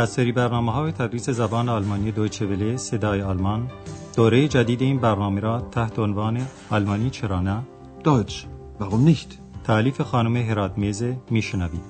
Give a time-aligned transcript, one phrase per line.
[0.00, 3.70] از سری برنامه های تدریس زبان آلمانی دویچه وله صدای آلمان.
[4.16, 7.62] دوره جدید این برنامه را تحت عنوان آلمانی چرا نه؟
[8.04, 8.34] Deutsch,
[8.80, 9.38] warum nicht?
[9.64, 11.80] تعلیف خانم هرات میزه میشنوید.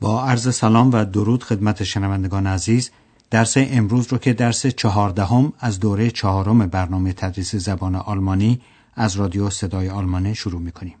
[0.00, 2.90] با عرض سلام و درود خدمت شنوندگان عزیز
[3.30, 8.60] درس امروز رو که درس چهاردهم از دوره چهارم برنامه تدریس زبان آلمانی
[8.96, 10.96] از رادیو صدای آلمانه شروع می‌کنیم.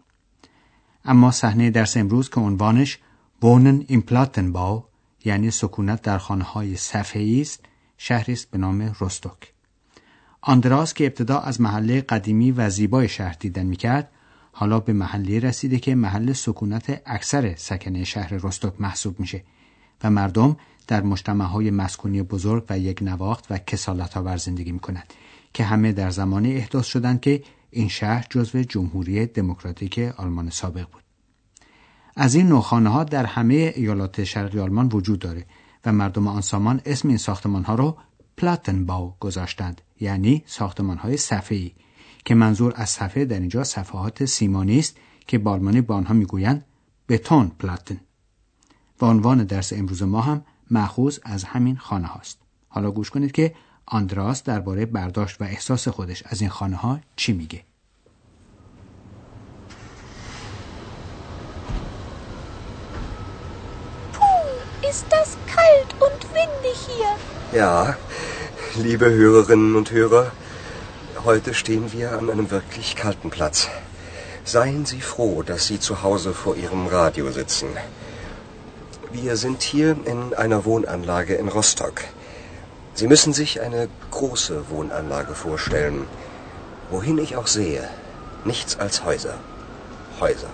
[1.04, 2.98] اما صحنه درس امروز که عنوانش
[3.40, 4.84] بونن این پلاتنباو
[5.24, 7.60] یعنی سکونت در خانه های صفحه‌ای است
[7.98, 9.52] شهری است به نام رستوک.
[10.40, 14.10] آندراس که ابتدا از محله قدیمی و زیبای شهر دیدن می‌کرد
[14.52, 19.42] حالا به محله رسیده که محل سکونت اکثر سکنه شهر رستوک محسوب میشه
[20.04, 20.56] و مردم
[20.86, 25.12] در مجتمع های مسکونی بزرگ و یک نواخت و کسالت آور زندگی می‌کنند
[25.52, 27.42] که همه در زمانی احداث شدند که
[27.74, 31.02] این شهر جزو جمهوری دموکراتیک آلمان سابق بود.
[32.16, 35.46] از این نوع خانه ها در همه ایالات شرقی آلمان وجود داره
[35.84, 37.96] و مردم آن سامان اسم این ساختمان ها رو
[38.36, 41.72] پلاتنباو گذاشتند یعنی ساختمان های صفحه‌ای
[42.24, 46.64] که منظور از صفحه در اینجا صفحات سیمانی است که با آلمانی به آنها می‌گویند
[47.08, 48.00] بتون پلاتن
[49.00, 52.38] و عنوان درس امروز ما هم مأخوذ از همین خانه هاست
[52.68, 53.54] حالا گوش کنید که
[53.86, 57.60] آندراس درباره برداشت و احساس خودش از این خانه ها چی میگه
[64.12, 67.10] Puh, ist das kalt und windig hier.
[67.60, 67.96] Ja,
[68.76, 70.32] liebe Hörerinnen und Hörer,
[71.24, 73.68] heute stehen wir an einem wirklich kalten Platz.
[74.44, 77.68] Seien Sie froh, dass Sie zu Hause vor Ihrem Radio sitzen.
[79.12, 82.04] Wir sind hier in einer Wohnanlage in Rostock.
[82.94, 86.06] Sie müssen sich eine große Wohnanlage vorstellen.
[86.90, 87.88] Wohin ich auch sehe,
[88.44, 89.34] nichts als Häuser.
[90.20, 90.50] Häuser.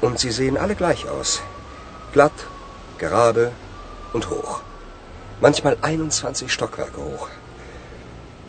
[0.00, 1.42] Und sie sehen alle gleich aus.
[2.12, 2.32] Glatt,
[2.96, 3.52] gerade
[4.14, 4.62] und hoch.
[5.40, 7.28] Manchmal 21 Stockwerke hoch.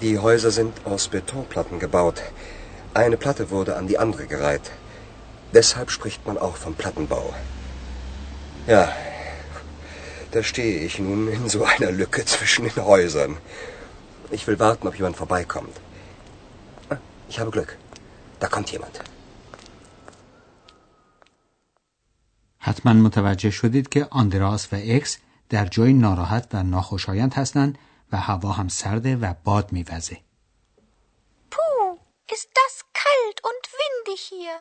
[0.01, 2.21] Die Häuser sind aus Betonplatten gebaut.
[2.93, 4.71] Eine Platte wurde an die andere gereiht.
[5.53, 7.33] Deshalb spricht man auch vom Plattenbau.
[8.65, 8.89] Ja,
[10.32, 13.32] da stehe ich nun in so einer Lücke zwischen den Häusern.
[14.36, 15.76] Ich will warten, ob jemand vorbeikommt.
[16.90, 17.70] Ah, Ich habe Glück.
[18.40, 19.00] Da kommt jemand.
[22.58, 25.18] حتما متوجه شدید که آندراس و اکس
[25.48, 27.78] در جای ناراحت و ناخوشایند هستند
[28.12, 30.18] و هوا هم سرده و باد میوزه.
[31.50, 31.96] Puh,
[32.34, 34.54] ist das kalt und windig hier.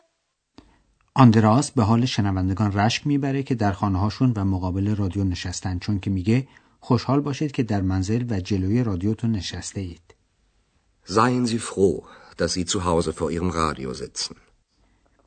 [1.19, 5.99] آندراس به حال شنوندگان رشک می‌بره که در خانه هاشون و مقابل رادیو نشستن چون
[5.99, 6.47] که میگه
[6.79, 10.15] خوشحال باشید که در منزل و جلوی رادیوتون نشسته اید.
[11.05, 12.03] Seien Sie froh,
[12.37, 14.35] dass Sie zu Hause vor Ihrem Radio sitzen.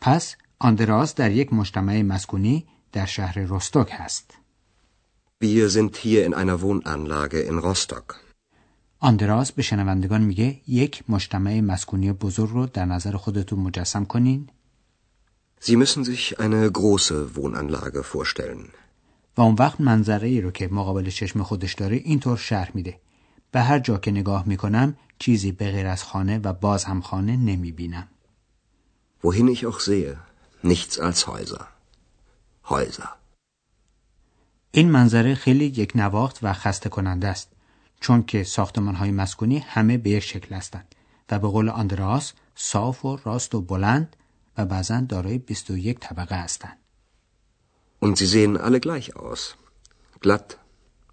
[0.00, 4.34] پس آندراس در یک مجتمع مسکونی در شهر رستوک هست.
[5.44, 8.16] Wir sind hier in einer Wohnanlage in Rostock.
[8.98, 14.48] آندراس به شنوندگان میگه یک مجتمع مسکونی بزرگ رو در نظر خودتون مجسم کنین
[15.62, 18.68] Sie müssen sich eine große Wohnanlage vorstellen.
[19.36, 23.00] و اون وقت منظره ای رو که مقابل چشم خودش داره اینطور شرح میده.
[23.50, 27.36] به هر جا که نگاه می‌کنم چیزی به غیر از خانه و باز هم خانه
[27.36, 28.08] نمی‌بینم.
[29.24, 30.16] Wohin ich auch sehe,
[30.64, 31.64] nichts als Häuser.
[32.64, 33.08] Häuser.
[34.70, 37.52] این منظره خیلی یک نواخت و خسته کننده است
[38.00, 40.94] چون که ساختمان های مسکونی همه به یک شکل هستند
[41.30, 44.16] و به قول آندراس صاف و راست و بلند
[44.56, 46.78] و بعضا دارای 21 طبقه هستند.
[48.02, 49.56] Und sie sehen alle gleich aus.
[50.20, 50.58] Glatt,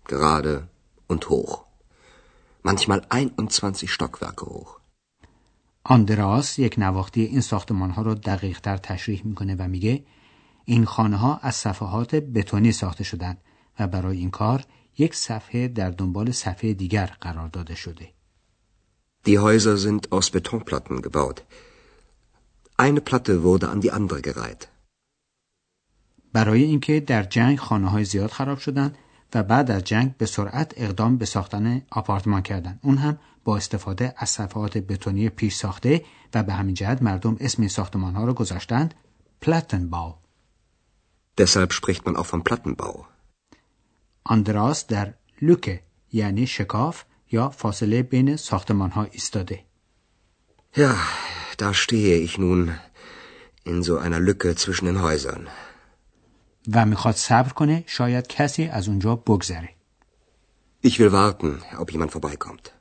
[0.05, 0.67] gerade
[1.07, 1.65] und hoch.
[2.63, 4.77] Manchmal 21 Stockwerke hoch.
[5.83, 10.03] آندراس یک نواختی این ساختمان ها رو دقیق تر تشریح می‌کنه و میگه
[10.65, 13.37] این خانه ها از صفحات بتونی ساخته شدند
[13.79, 14.65] و برای این کار
[14.97, 18.13] یک صفحه در دنبال صفحه دیگر قرار داده شده.
[19.27, 21.37] Die Häuser sind aus Betonplatten gebaut.
[22.85, 24.67] Eine Platte wurde an die andere gereiht.
[26.33, 28.97] برای اینکه در جنگ خانه های زیاد خراب شدند
[29.33, 32.79] و بعد از جنگ به سرعت اقدام به ساختن آپارتمان کردند.
[32.83, 37.61] اون هم با استفاده از صفحات بتونی پیش ساخته و به همین جهت مردم اسم
[37.61, 38.93] این ساختمان ها را گذاشتند
[39.41, 40.15] پلاتنباو.
[41.41, 43.05] Deshalb spricht man auch vom Plattenbau.
[44.23, 45.83] آندراس در لوکه
[46.13, 49.63] یعنی شکاف یا فاصله بین ساختمان ها ایستاده.
[50.77, 50.95] Ja,
[51.57, 52.61] da stehe ich nun
[53.71, 55.47] in so einer Lücke zwischen den Häusern.
[56.73, 59.69] و می‌خواد صبر کنه شاید کسی از اونجا بگذره.
[60.85, 62.71] Ich will warten, ob jemand vorbeikommt.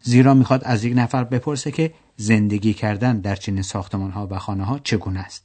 [0.00, 4.64] زیرا می‌خواد از یک نفر بپرسه که زندگی کردن در چنین ساختمان ها و خانه
[4.64, 5.44] ها چگونه است.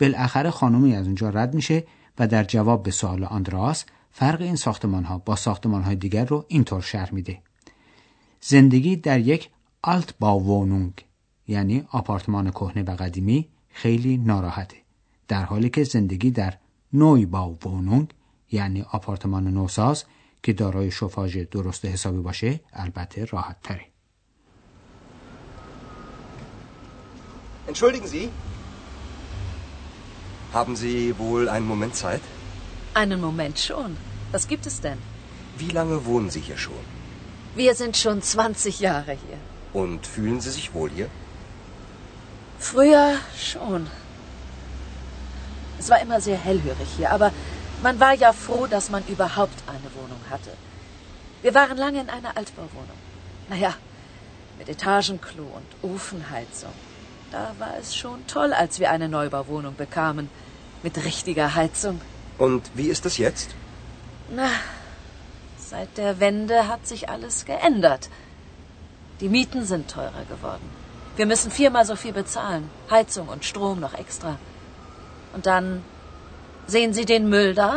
[0.00, 1.86] بالاخره خانمی از اونجا رد میشه
[2.18, 6.44] و در جواب به سوال آندراس فرق این ساختمان ها با ساختمان های دیگر رو
[6.48, 7.42] اینطور شرح میده.
[8.40, 9.50] زندگی در یک
[9.82, 10.38] آلت با
[11.52, 14.76] یعنی آپارتمان کهنه و قدیمی خیلی ناراحته.
[15.28, 16.54] در حالی که زندگی در
[16.92, 17.56] نوی با
[18.50, 20.04] یعنی آپارتمان نوساز
[20.42, 23.86] که دارای شفاژ درست حسابی باشه البته راحت تره.
[27.70, 28.24] Entschuldigen Sie,
[30.58, 32.22] haben Sie wohl einen Moment Zeit?
[33.02, 33.90] Einen Moment schon.
[34.34, 34.98] Was gibt es denn?
[35.62, 36.84] Wie lange wohnen Sie hier schon?
[37.62, 39.38] Wir sind schon 20 Jahre hier.
[39.82, 41.08] Und fühlen Sie sich wohl hier?
[42.62, 43.88] Früher schon.
[45.80, 47.32] Es war immer sehr hellhörig hier, aber
[47.82, 50.52] man war ja froh, dass man überhaupt eine Wohnung hatte.
[51.42, 52.98] Wir waren lange in einer Altbauwohnung.
[53.48, 53.74] Naja,
[54.58, 56.72] mit Etagenklo und Ofenheizung.
[57.32, 60.30] Da war es schon toll, als wir eine Neubauwohnung bekamen.
[60.84, 62.00] Mit richtiger Heizung.
[62.38, 63.50] Und wie ist es jetzt?
[64.30, 64.50] Na,
[65.58, 68.08] seit der Wende hat sich alles geändert.
[69.20, 70.81] Die Mieten sind teurer geworden.
[71.15, 72.69] Wir müssen viermal so viel bezahlen.
[72.91, 74.37] Heizung und Strom noch extra.
[75.33, 75.83] Und dann
[76.67, 77.71] sehen Sie den Müll da?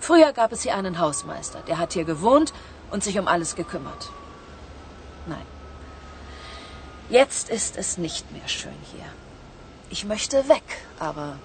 [0.00, 1.60] Früher gab es hier einen Hausmeister.
[1.68, 2.52] Der hat hier gewohnt
[2.90, 4.10] und sich um alles gekümmert.
[5.26, 5.46] Nein.
[7.10, 9.08] Jetzt ist es nicht mehr schön hier.
[9.90, 10.68] Ich möchte weg,
[10.98, 11.36] aber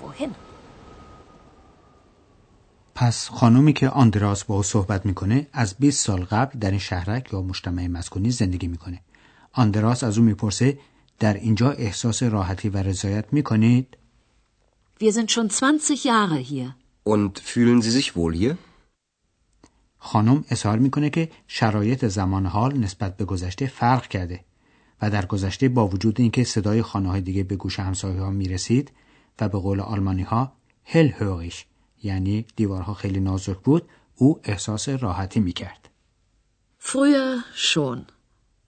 [0.00, 0.34] wohin?
[2.94, 7.32] پس خانومی که آندراس با او صحبت میکنه از 20 سال قبل در این شهرک
[7.32, 9.00] یا مجتمع مسکونی زندگی میکنه.
[9.51, 10.79] آندراس از او می‌پرسه
[11.19, 13.97] در اینجا احساس راحتی و رضایت می‌کنید؟
[15.01, 16.75] Wir sind schon 20 Jahre hier.
[17.05, 18.57] Und fühlen Sie sich wohl hier?
[19.97, 24.45] خانم اظهار می‌کنه که شرایط زمان حال نسبت به گذشته فرق کرده
[25.01, 28.91] و در گذشته با وجود اینکه صدای خانه های دیگه به گوش همسایه ها می‌رسید
[29.41, 30.53] و به قول آلمانی ها
[30.83, 31.65] هل هوریش
[32.03, 35.89] یعنی دیوارها خیلی نازک بود او احساس راحتی می‌کرد.
[36.79, 38.18] Früher schon.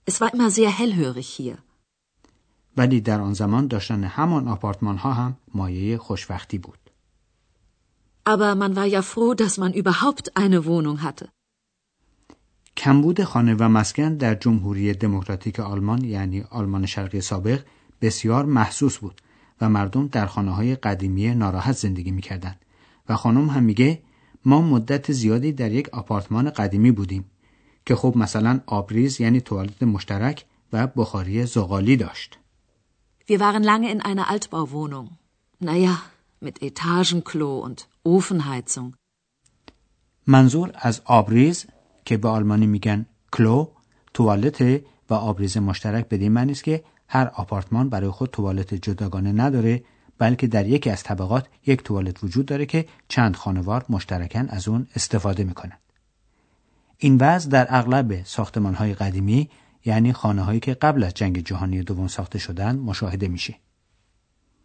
[0.04, 1.58] Es war immer sehr hellhörig hier.
[2.76, 6.78] ولی در آن زمان داشتن همان آپارتمان ها هم مایه خوشبختی بود.
[8.26, 11.28] Aber man war ja froh, dass man überhaupt eine Wohnung hatte.
[12.76, 17.60] کمبود خانه و مسکن در جمهوری دموکراتیک آلمان یعنی آلمان شرقی سابق
[18.00, 19.20] بسیار محسوس بود
[19.60, 22.60] و مردم در خانه های قدیمی ناراحت زندگی می‌کردند
[23.08, 24.02] و خانم هم میگه
[24.44, 27.24] ما مدت زیادی در یک آپارتمان قدیمی بودیم
[27.86, 32.38] که خب مثلا آبریز یعنی توالت مشترک و بخاری زغالی داشت.
[33.30, 35.06] Wir waren lange in einer Altbauwohnung.
[35.60, 35.94] Naja,
[36.40, 38.94] mit Etagenklo und Ofenheizung.
[40.26, 41.66] منظور از آبریز
[42.04, 43.66] که به آلمانی میگن کلو
[44.14, 44.62] توالت
[45.10, 49.84] و آبریز مشترک به این معنی است که هر آپارتمان برای خود توالت جداگانه نداره
[50.18, 54.86] بلکه در یکی از طبقات یک توالت وجود داره که چند خانوار مشترکن از اون
[54.96, 55.78] استفاده می‌کنن.
[57.04, 59.50] این وضع در اغلب ساختمان های قدیمی
[59.84, 63.54] یعنی خانه هایی که قبل از جنگ جهانی دوم ساخته شدن مشاهده میشه.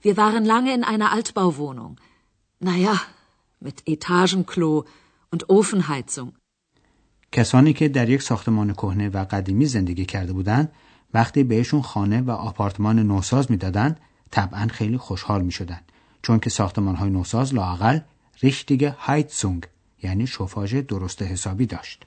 [0.03, 1.93] Wir waren lange in einer Altbauwohnung.
[2.63, 2.95] Naja,
[3.65, 4.85] mit Etagenklo
[5.33, 6.31] und Ofenheizung.
[7.31, 10.71] کسانی که در یک ساختمان کهنه و قدیمی زندگی کرده بودند
[11.13, 13.99] وقتی بهشون خانه و آپارتمان نوساز می‌دادند
[14.31, 15.79] طبعا خیلی خوشحال می شدن.
[16.21, 17.99] چون که ساختمان های نوساز لاقل
[18.41, 19.63] ریشتیگ هایتسونگ
[20.03, 22.06] یعنی شوفاژ درست حسابی داشت.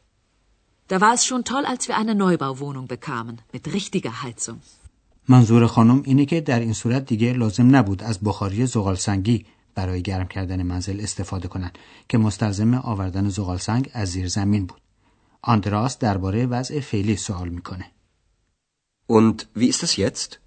[0.90, 4.60] Da war es schon toll, als wir eine Neubauwohnung bekamen, mit richtiger Heizung.
[5.28, 10.02] منظور خانم اینه که در این صورت دیگه لازم نبود از بخاری زغال سنگی برای
[10.02, 11.78] گرم کردن منزل استفاده کنند
[12.08, 14.80] که مستلزم آوردن زغال سنگ از زیر زمین بود.
[15.42, 17.84] آندراس درباره وضع فعلی سوال می‌کنه.
[19.12, 20.38] Und wie ist es jetzt?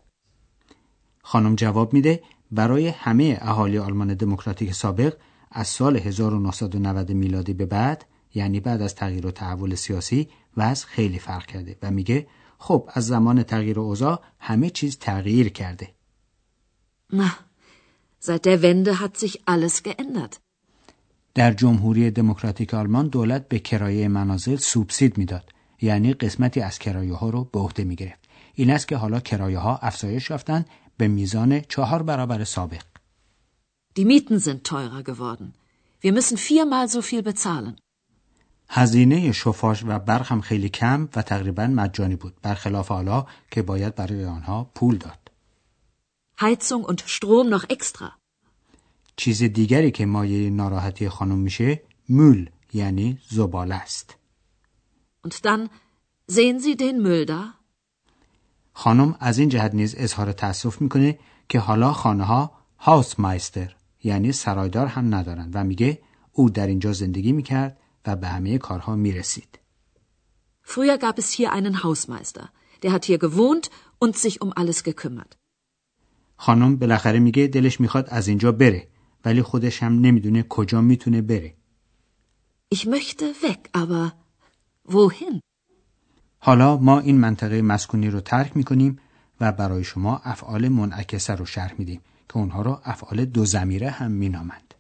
[1.24, 5.14] خانم جواب میده برای همه اهالی آلمان دموکراتیک سابق
[5.52, 11.20] از سال 1990 میلادی به بعد یعنی بعد از تغییر و تحول سیاسی وضع خیلی
[11.20, 15.94] فرق کرده و میگه خب از زمان تغییر اوضاع همه چیز تغییر کرده.
[18.28, 20.40] Seit der Wende hat sich alles geändert.
[21.36, 25.50] در جمهوری دموکراتیک آلمان دولت به کرایه منازل سوبسید می‌داد
[25.82, 28.30] یعنی قسمتی از کرایه ها رو به عهده می گرفت.
[28.54, 30.66] این است که حالا کرایه ها افزایش یافتن
[30.98, 32.84] به میزان چهار برابر سابق.
[34.00, 35.54] Die Mieten sind teurer geworden.
[36.02, 37.76] Wir müssen viermal so viel bezahlen.
[38.76, 43.96] هزینه شفاش و برق هم خیلی کم و تقریبا مجانی بود برخلاف حالا که باید
[43.96, 45.32] برای آنها پول داد.
[46.40, 48.12] Heizung und Strom noch extra.
[49.16, 54.18] چیز دیگری که مایه ناراحتی خانم میشه مول یعنی زباله است.
[55.28, 55.70] Und dann
[56.32, 57.54] Sehen Sie den Müll da?
[58.74, 64.32] خانم از این جهت نیز اظهار تأسف می‌کنه که حالا خانه ها هاوس مایستر یعنی
[64.32, 66.02] سرایدار هم ندارن و میگه
[66.32, 69.60] او در اینجا زندگی می‌کرد و به همه کارها می‌رسید.
[70.66, 72.46] Früher gab es hier einen Hausmeister.
[72.84, 73.66] Der hat hier gewohnt
[74.00, 75.38] und sich um alles gekümmert.
[76.38, 78.88] خانم بالاخره میگه دلش می‌خواد از اینجا بره
[79.26, 81.56] ولی خودش هم نمی‌دونه کجا می‌تونه بره.
[82.76, 84.12] Ich möchte weg, aber
[84.94, 85.40] wohin?
[86.40, 89.00] حالا ما این منطقه مسکونی رو ترک می‌کنیم
[89.42, 94.12] و برای شما افعال منعکسه رو شرح میدیم که اونها رو افعال دو زمیره هم
[94.12, 94.73] مینامند.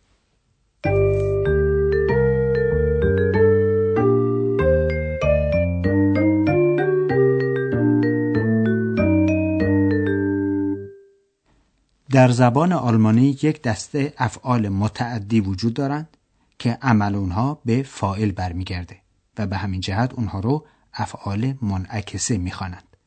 [12.13, 16.17] در زبان آلمانی یک دسته افعال متعدی وجود دارند
[16.59, 18.97] که عمل اونها به فائل برمیگرده
[19.37, 22.97] و به همین جهت اونها رو افعال منعکسه می‌خوانند.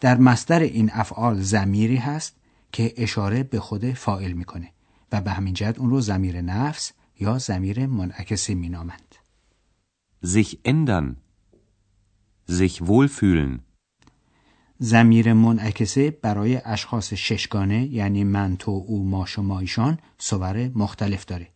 [0.00, 2.36] در مصدر این افعال زمیری هست
[2.72, 4.68] که اشاره به خود فائل می‌کنه
[5.12, 9.14] و به همین جهت اون رو زمیر نفس یا زمیر منعکسه مینامند.
[10.24, 11.16] sich ändern,
[12.48, 13.71] sich wohlfühlen,
[14.84, 21.48] زمیر منعکسه برای اشخاص ششگانه یعنی من تو او ما شما ایشان صور مختلف داره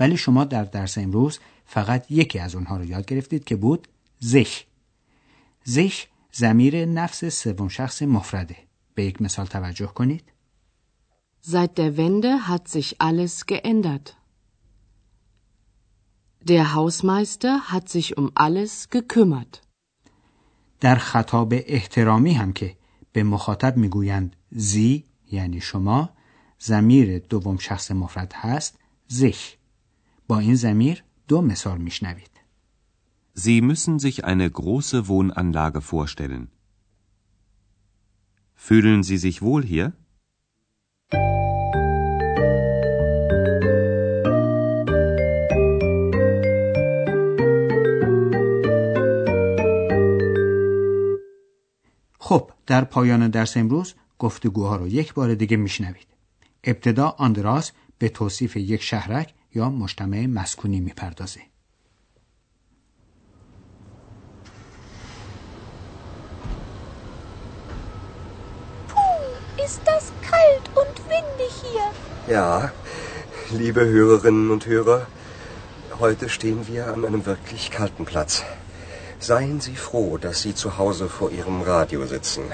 [0.00, 4.64] ولی شما در درس امروز فقط یکی از اونها رو یاد گرفتید که بود زش
[5.64, 8.56] زش زمیر نفس سوم شخص مفرده
[8.94, 10.24] به یک مثال توجه کنید
[11.42, 14.16] Seit der Wende hat sich alles geändert.
[16.50, 19.67] Der Hausmeister hat sich um alles gekümmert.
[20.80, 22.76] در خطاب احترامی هم که
[23.12, 26.10] به مخاطب می‌گویند زی یعنی شما
[26.58, 29.56] زمیر دوم شخص مفرد هست زش
[30.28, 32.30] با این زمیر دو مثال میشنوید
[33.44, 36.48] Sie müssen sich eine große Wohnanlage vorstellen.
[38.56, 39.92] Fühlen Sie sich wohl hier?
[52.18, 56.06] خب در پایان درس امروز گفتگوها رو یک بار دیگه میشنوید
[56.64, 61.40] ابتدا آندراس به توصیف یک شهرک یا مجتمع مسکونی می‌پردازه
[69.68, 71.86] ist das kalt und windig hier.
[72.36, 72.70] Ja,
[73.50, 75.00] liebe Hörerinnen und Hörer,
[76.00, 78.44] heute stehen wir an einem wirklich kalten Platz.
[79.20, 82.44] Seien Sie froh, dass Sie zu Hause vor Ihrem Radio sitzen.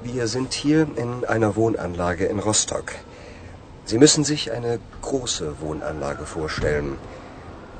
[0.00, 2.92] Wir sind hier in einer Wohnanlage in Rostock.
[3.84, 6.98] Sie müssen sich eine große Wohnanlage vorstellen.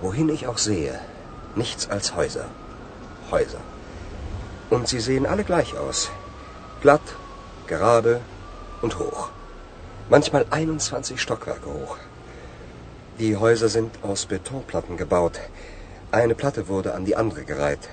[0.01, 0.99] Wohin ich auch sehe,
[1.55, 2.47] nichts als Häuser.
[3.31, 3.61] Häuser.
[4.69, 6.11] Und sie sehen alle gleich aus.
[6.81, 7.03] Glatt,
[7.69, 8.21] gerade
[8.83, 9.29] und hoch.
[10.11, 11.99] Manchmal 21 Stockwerke hoch.
[13.21, 15.39] Die Häuser sind aus Betonplatten gebaut.
[16.14, 17.90] Eine Platte wurde an die andere gereiht.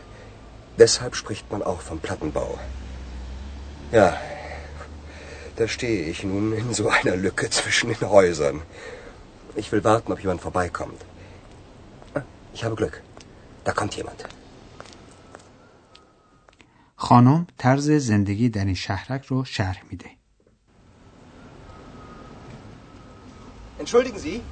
[0.79, 2.59] Deshalb spricht man auch vom Plattenbau.
[3.93, 4.09] Ja,
[5.57, 8.63] da stehe ich nun in so einer Lücke zwischen den Häusern.
[9.55, 11.01] Ich will warten, ob jemand vorbeikommt.
[12.15, 12.23] Ah,
[12.53, 13.03] Ich habe Glück.
[13.65, 14.25] Da kommt jemand.
[16.99, 20.11] خانم طرز زندگی در این شهرک رو شرح میده
[23.79, 24.43] Entschuldigen Sie?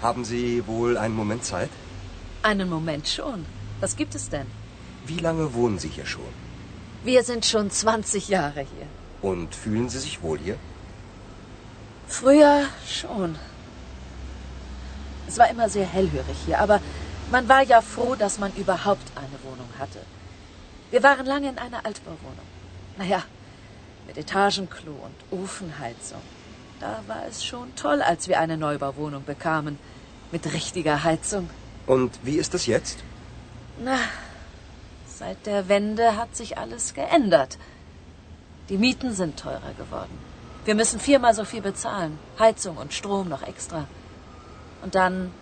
[0.00, 1.70] haben Sie wohl einen Moment Zeit?
[2.42, 3.44] Einen Moment schon.
[3.80, 4.46] Was gibt es denn?
[5.06, 6.32] Wie lange wohnen Sie hier schon?
[7.04, 8.86] Wir sind schon 20 Jahre hier.
[9.22, 10.56] Und fühlen Sie sich wohl hier?
[12.06, 13.36] Früher schon.
[15.26, 16.80] Es war immer sehr hellhörig hier, aber
[17.30, 20.00] man war ja froh, dass man überhaupt eine Wohnung hatte.
[20.90, 22.46] Wir waren lange in einer Altbauwohnung.
[22.96, 23.22] Naja,
[24.06, 26.22] mit Etagenklo und Ofenheizung.
[26.80, 29.78] Da war es schon toll, als wir eine Neubauwohnung bekamen.
[30.30, 31.48] Mit richtiger Heizung.
[31.86, 32.98] Und wie ist es jetzt?
[33.82, 33.98] Na,
[35.06, 37.58] seit der Wende hat sich alles geändert.
[38.68, 40.18] Die Mieten sind teurer geworden.
[40.66, 42.18] Wir müssen viermal so viel bezahlen.
[42.38, 43.86] Heizung und Strom noch extra.
[44.82, 45.32] Und dann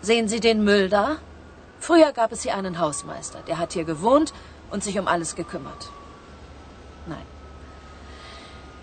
[0.00, 1.16] sehen Sie den Müll da?
[1.80, 3.40] Früher gab es hier einen Hausmeister.
[3.48, 4.32] Der hat hier gewohnt
[4.70, 5.90] und sich um alles gekümmert.
[7.06, 7.33] Nein.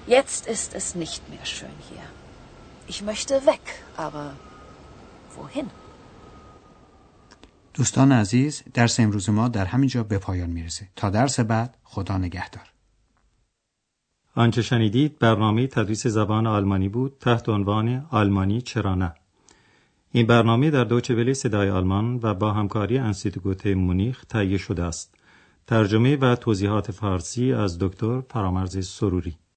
[0.08, 2.05] Jetzt ist es nicht mehr schön hier.
[2.88, 3.65] Ich möchte weg,
[3.98, 4.34] aber
[5.36, 5.70] wohin?
[7.74, 12.72] دوستان عزیز درس امروز ما در همینجا به پایان می‌رسه تا درس بعد خدا نگهدار
[14.36, 19.13] آنچه شنیدید برنامه تدریس زبان آلمانی بود تحت عنوان آلمانی چرا نه
[20.12, 25.15] این برنامه در دوچه ولی صدای آلمان و با همکاری انسیتگوت مونیخ تهیه شده است.
[25.67, 29.38] ترجمه و توضیحات فارسی از دکتر فرامرز سروری